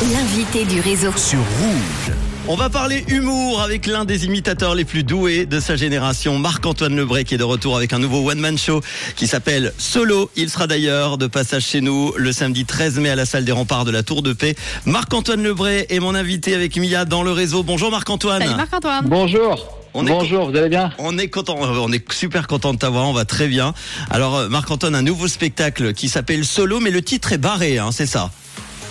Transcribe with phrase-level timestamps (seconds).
[0.00, 1.10] L'invité du réseau.
[1.16, 2.14] sur Rouge.
[2.46, 6.94] On va parler humour avec l'un des imitateurs les plus doués de sa génération, Marc-Antoine
[6.94, 8.80] Lebré, qui est de retour avec un nouveau one-man show
[9.16, 10.30] qui s'appelle Solo.
[10.36, 13.50] Il sera d'ailleurs de passage chez nous le samedi 13 mai à la salle des
[13.50, 14.54] remparts de la Tour de Paix.
[14.84, 17.64] Marc-Antoine Lebré est mon invité avec Mia dans le réseau.
[17.64, 18.42] Bonjour Marc-Antoine.
[18.42, 19.04] Salut Marc-Antoine.
[19.08, 19.66] Bonjour.
[19.94, 20.92] On est Bonjour, vous allez bien?
[20.98, 23.74] On est content, on est super content de t'avoir, on va très bien.
[24.10, 27.90] Alors euh, Marc-Antoine, un nouveau spectacle qui s'appelle Solo, mais le titre est barré, hein,
[27.90, 28.30] c'est ça?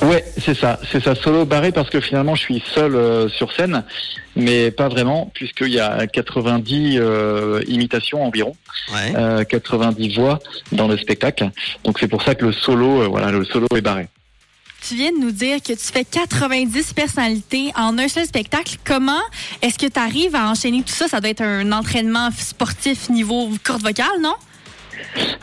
[0.03, 3.51] Ouais, c'est ça, c'est ça, solo barré parce que finalement je suis seul euh, sur
[3.51, 3.83] scène,
[4.35, 8.55] mais pas vraiment, puisqu'il y a 90 euh, imitations environ,
[8.93, 9.13] Ouais.
[9.17, 10.39] euh, 90 voix
[10.71, 11.49] dans le spectacle.
[11.83, 14.07] Donc c'est pour ça que le solo, euh, voilà, le solo est barré.
[14.87, 18.75] Tu viens de nous dire que tu fais 90 personnalités en un seul spectacle.
[18.85, 19.19] Comment
[19.63, 21.07] est-ce que tu arrives à enchaîner tout ça?
[21.07, 24.35] Ça doit être un entraînement sportif niveau corde vocale, non?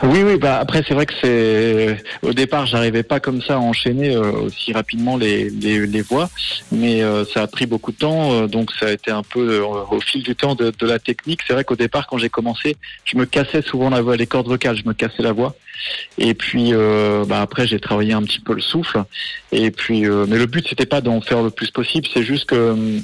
[0.03, 3.57] Oui, oui, bah après c'est vrai que c'est au départ j'arrivais pas comme ça à
[3.57, 6.29] enchaîner euh, aussi rapidement les, les, les voix,
[6.71, 9.61] mais euh, ça a pris beaucoup de temps, euh, donc ça a été un peu
[9.61, 11.41] euh, au fil du temps de, de la technique.
[11.47, 14.47] C'est vrai qu'au départ quand j'ai commencé, je me cassais souvent la voix, les cordes
[14.47, 15.55] vocales, je me cassais la voix,
[16.17, 19.03] et puis euh, bah, après j'ai travaillé un petit peu le souffle,
[19.51, 22.45] et puis euh, mais le but c'était pas d'en faire le plus possible, c'est juste
[22.45, 23.01] que hum,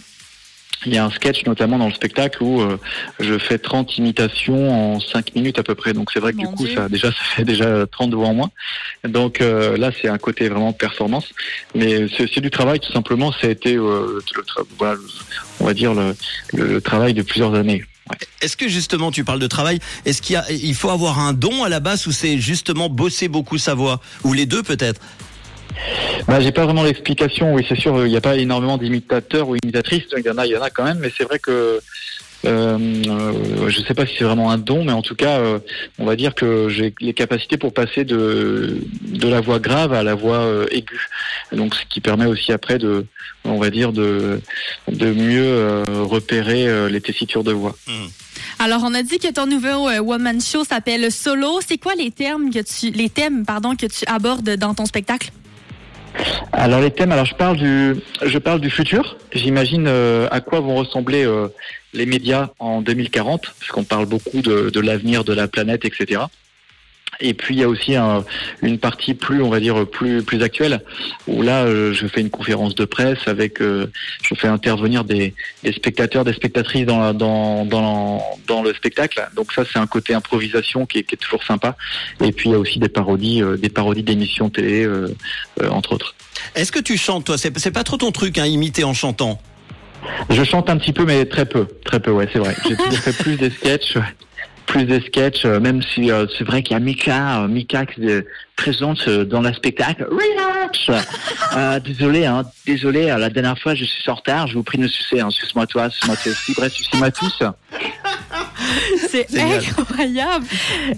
[0.86, 2.78] il y a un sketch notamment dans le spectacle où euh,
[3.20, 5.94] je fais 30 imitations en 5 minutes à peu près.
[5.94, 6.76] Donc c'est vrai que Mon du coup Dieu.
[6.76, 8.52] ça déjà ça fait déjà 30 voix en moins.
[9.08, 11.30] Donc euh, là c'est un côté vraiment performance.
[11.76, 13.32] Mais c'est c'est du travail tout simplement.
[13.32, 14.44] Ça a été euh, le
[14.78, 14.96] voilà,
[15.60, 16.16] on va dire le,
[16.54, 17.84] le- le travail de plusieurs années.
[18.10, 18.18] Ouais.
[18.42, 21.34] Est-ce que justement tu parles de travail Est-ce qu'il y a, il faut avoir un
[21.34, 24.02] don à la base ou c'est justement bosser beaucoup sa voix?
[24.24, 25.00] Ou les deux peut-être?
[26.28, 27.54] Bah, j'ai pas vraiment l'explication.
[27.54, 30.04] Oui, c'est sûr, il n'y a pas énormément d'imitateurs ou imitatrices.
[30.18, 31.80] Il y en a, il y en a quand même, mais c'est vrai que
[32.44, 35.60] euh, euh, je sais pas si c'est vraiment un don, mais en tout cas, euh,
[36.00, 40.02] on va dire que j'ai les capacités pour passer de de la voix grave à
[40.02, 41.08] la voix euh, aiguë.
[41.52, 43.06] Donc, ce qui permet aussi après de,
[43.46, 44.42] on va dire de
[44.88, 47.76] de mieux euh, repérer euh, les tessitures de voix.
[48.58, 51.60] Alors, on a dit que ton nouveau euh, one-man show s'appelle Solo.
[51.68, 55.32] C'est quoi les termes que tu, les thèmes, pardon, que tu abordes dans ton spectacle?
[56.52, 59.18] Alors les thèmes, alors je parle du, je parle du futur.
[59.34, 61.48] J'imagine euh, à quoi vont ressembler euh,
[61.94, 66.22] les médias en 2040, puisqu'on parle beaucoup de, de l'avenir de la planète, etc.
[67.22, 68.24] Et puis il y a aussi un-
[68.62, 70.82] une partie plus, on va dire plus plus actuelle,
[71.28, 73.88] où là euh, je fais une conférence de presse avec, euh,
[74.24, 75.34] je fais intervenir des,
[75.64, 79.26] des spectateurs, des spectatrices dans la- dans dans dans le spectacle.
[79.36, 81.76] Donc ça c'est un côté improvisation qui est, qui est toujours sympa.
[82.24, 84.88] Et puis il y a aussi des parodies, euh, des parodies d'émissions télé,
[85.70, 86.16] entre autres.
[86.56, 87.38] Est-ce que tu chantes toi?
[87.38, 89.40] C'est pas trop ton truc, hein, imiter en chantant?
[90.30, 92.56] Je chante un petit peu, mais très peu, très peu, ouais, c'est vrai.
[92.68, 93.98] J'ai toujours fait plus des sketchs.
[94.66, 97.86] Plus des sketchs, euh, même si euh, c'est vrai qu'il y a Mika, euh, Mika
[97.86, 100.08] qui est présente euh, dans le spectacle.
[100.10, 100.88] Relax.
[101.54, 103.10] Euh, désolé, hein, désolé.
[103.10, 104.48] euh, la dernière fois, je suis en retard.
[104.48, 105.20] Je vous prie de me sucer.
[105.20, 106.54] Hein, suce-moi toi, suce-moi toi aussi.
[106.56, 107.44] Bref, sucez-moi tous.
[109.10, 110.46] C'est incroyable.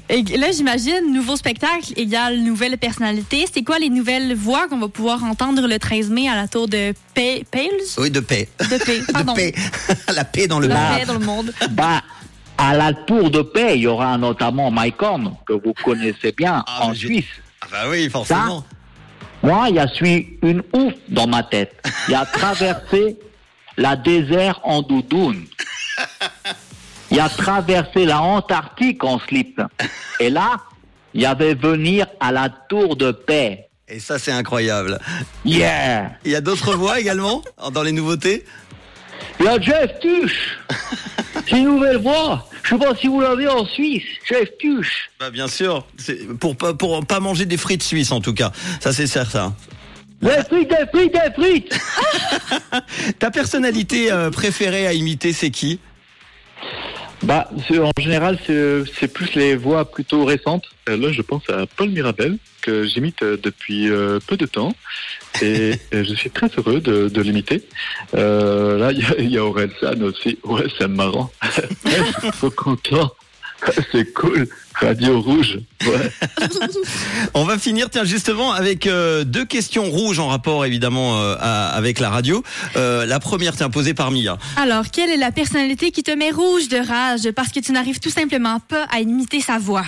[0.09, 3.45] Et là, j'imagine, nouveau spectacle égale nouvelle personnalité.
[3.51, 6.67] C'est quoi les nouvelles voix qu'on va pouvoir entendre le 13 mai à la tour
[6.67, 7.41] de Pales?
[7.97, 8.47] Oui, de paix.
[8.59, 9.33] De paix, pardon.
[9.33, 9.53] De paix.
[10.13, 10.99] la paix dans le La monde.
[10.99, 11.53] paix dans le monde.
[11.71, 12.01] Bah,
[12.57, 16.63] à la tour de paix, il y aura notamment Mike Horn, que vous connaissez bien,
[16.67, 17.25] Ah, en Suisse.
[17.61, 18.65] Ah bah oui, forcément.
[19.41, 21.75] Moi, il y a suis une ouf dans ma tête.
[22.07, 23.17] Il a traversé
[23.77, 25.45] la désert en doudoune.
[27.11, 29.61] Il a traversé la Antarctique en slip.
[30.19, 30.61] Et là,
[31.13, 33.69] il y avait venir à la tour de paix.
[33.87, 34.97] Et ça, c'est incroyable.
[35.45, 36.13] Yeah!
[36.23, 38.45] Il y a d'autres voix également dans les nouveautés?
[39.39, 40.57] Il y a Jeff Tuch.
[41.53, 42.47] C'est une nouvelle voix.
[42.63, 44.01] Je sais pas si vous l'avez en Suisse.
[44.27, 45.11] Jeff Tuch.
[45.19, 45.85] Bah bien sûr,
[46.39, 48.51] pour pas pour pas manger des frites suisses en tout cas.
[48.79, 49.55] Ça c'est certain.
[50.19, 51.79] Des frites, des frites, des frites.
[53.19, 55.79] Ta personnalité euh, préférée à imiter, c'est qui?
[57.23, 60.65] Bah, en général, c'est c'est plus les voix plutôt récentes.
[60.89, 64.75] Euh, Là, je pense à Paul Mirabel, que j'imite euh, depuis euh, peu de temps.
[65.41, 67.63] Et je suis très heureux de, de l'imiter.
[68.13, 70.37] Euh, là, il y a, a Aurel San aussi.
[70.43, 71.31] Ouais, c'est marrant.
[71.85, 73.11] Je suis trop content.
[73.91, 74.47] C'est cool.
[74.75, 75.59] Radio Rouge.
[75.85, 76.47] Ouais.
[77.33, 81.69] On va finir tiens justement avec euh, deux questions rouges en rapport évidemment euh, à-
[81.69, 82.43] avec la radio.
[82.75, 84.37] Euh, la première tiens posée par Mia.
[84.57, 87.99] Alors, quelle est la personnalité qui te met rouge de rage parce que tu n'arrives
[87.99, 89.85] tout simplement pas à imiter sa voix?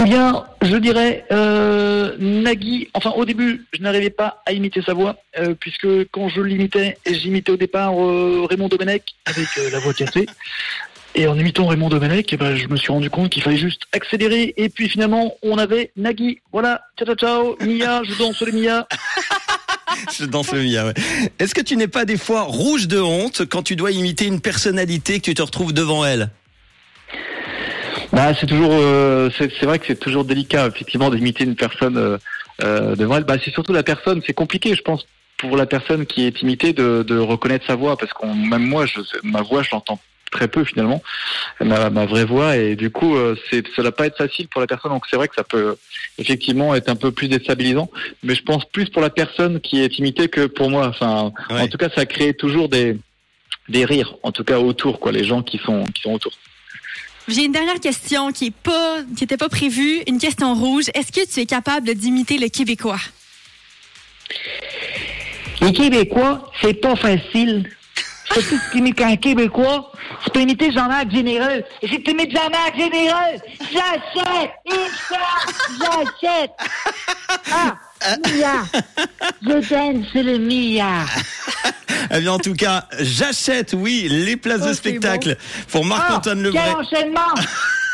[0.00, 2.88] Eh bien, je dirais euh, Nagui.
[2.94, 6.96] Enfin, au début, je n'arrivais pas à imiter sa voix, euh, puisque quand je l'imitais,
[7.04, 10.26] j'imitais au départ euh, Raymond Domenech avec euh, la voix cassée.
[11.18, 13.82] Et en imitant Raymond Domenech, eh ben, je me suis rendu compte qu'il fallait juste
[13.90, 14.54] accélérer.
[14.56, 16.38] Et puis finalement, on avait Nagui.
[16.52, 18.86] Voilà, ciao ciao ciao, Mia, je danse les Mia.
[20.16, 20.94] Je danse le mien, ouais.
[21.40, 24.40] Est-ce que tu n'es pas des fois rouge de honte quand tu dois imiter une
[24.40, 26.30] personnalité que tu te retrouves devant elle?
[28.12, 31.96] Bah, c'est toujours, euh, c'est c'est vrai que c'est toujours délicat, effectivement, d'imiter une personne
[31.96, 32.18] euh,
[32.62, 33.24] euh, devant elle.
[33.24, 34.22] Bah, c'est surtout la personne.
[34.24, 35.04] C'est compliqué, je pense,
[35.36, 38.86] pour la personne qui est imitée de, de reconnaître sa voix, parce qu'on, même moi,
[38.86, 39.98] je, ma voix, je l'entends
[40.30, 41.02] très peu finalement,
[41.60, 44.60] ma, ma vraie voix, et du coup, euh, c'est, ça va pas être facile pour
[44.60, 44.90] la personne.
[44.92, 45.76] Donc c'est vrai que ça peut
[46.18, 47.90] effectivement être un peu plus déstabilisant,
[48.22, 50.86] mais je pense plus pour la personne qui est imitée que pour moi.
[50.88, 51.60] Enfin, Ouais.
[51.62, 52.96] en tout cas, ça crée toujours des
[53.68, 56.32] des rires, en tout cas autour, quoi, les gens qui sont qui sont autour.
[57.28, 60.00] J'ai une dernière question qui est pas, qui était pas prévue.
[60.06, 60.86] Une question rouge.
[60.94, 62.98] Est-ce que tu es capable d'imiter le Québécois?
[65.60, 67.68] Les Québécois, c'est pas facile.
[68.32, 69.92] Surtout si tu un Québécois,
[70.24, 71.62] tu peux imiter Jean-Marc Généreux.
[71.82, 73.40] Et si tu imites Jean-Marc Généreux,
[73.72, 74.50] j'achète!
[75.80, 76.50] J'achète!
[77.52, 77.76] Ah,
[78.26, 78.66] milliard!
[79.42, 81.08] Je t'aime, c'est le milliard!
[82.10, 85.36] Eh bien, en tout cas, j'achète, oui, les places Oh, de c'est spectacle
[85.70, 86.62] pour Marc-Antoine Lebray.
[86.64, 87.34] quel enchaînement!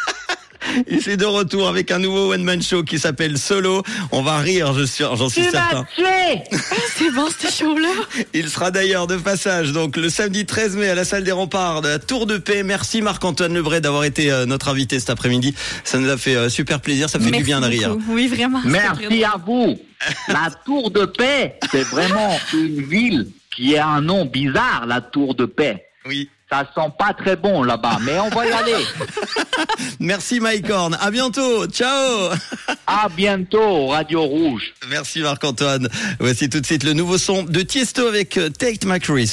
[0.88, 3.82] Il est de retour avec un nouveau one-man show qui s'appelle Solo.
[4.12, 5.87] On va rire, je suis, j'en suis Tu certain.
[6.96, 7.88] C'est bon, ce show-là.
[8.32, 11.82] Il sera d'ailleurs de passage donc le samedi 13 mai à la salle des remparts
[11.82, 12.62] de la Tour de Paix.
[12.62, 15.55] Merci Marc-Antoine Lebray d'avoir été euh, notre invité cet après-midi.
[15.84, 17.96] Ça nous a fait euh, super plaisir, ça fait du bien de rire.
[18.08, 18.60] Oui, vraiment.
[18.64, 19.78] Merci à vous.
[20.28, 25.34] La Tour de Paix, c'est vraiment une ville qui a un nom bizarre, la Tour
[25.34, 25.87] de Paix.
[26.06, 26.28] Oui.
[26.50, 28.75] Ça sent pas très bon là-bas, mais on va y aller.
[29.99, 30.96] Merci Mike Horn.
[31.00, 31.67] À bientôt.
[31.67, 32.31] Ciao.
[32.87, 34.75] À bientôt, Radio Rouge.
[34.88, 35.88] Merci Marc-Antoine.
[36.20, 39.26] Voici tout de suite le nouveau son de Tiesto avec euh, Tate McCreary.